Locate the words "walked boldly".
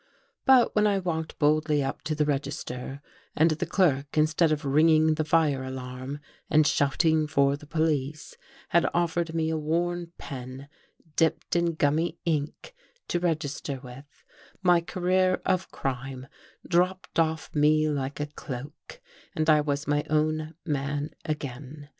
0.97-1.83